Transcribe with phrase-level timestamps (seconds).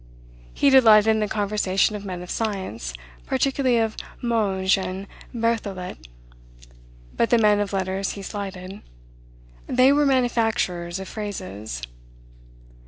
[0.51, 2.91] He delighted in the conversation of men of science,
[3.27, 6.07] particularly of Monge and Berthollet;
[7.15, 8.81] but the men of letters he slighted;
[9.67, 11.83] "they were manufacturers of phrases."